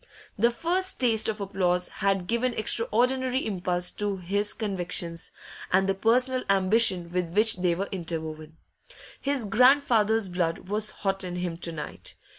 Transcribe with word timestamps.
The 0.35 0.49
first 0.49 0.99
taste 0.99 1.29
of 1.29 1.39
applause 1.39 1.87
had 1.89 2.25
given 2.25 2.55
extraordinary 2.55 3.45
impulse 3.45 3.91
to 3.91 4.17
his 4.17 4.51
convictions, 4.51 5.29
and 5.71 5.87
the 5.87 5.93
personal 5.93 6.43
ambition 6.49 7.11
with 7.11 7.29
which 7.35 7.57
they 7.57 7.75
were 7.75 7.87
interwoven. 7.91 8.57
His 9.21 9.45
grandfather's 9.45 10.27
blood 10.27 10.67
was 10.67 10.89
hot 10.89 11.23
in 11.23 11.35
him 11.35 11.55
to 11.59 11.71
night. 11.71 12.15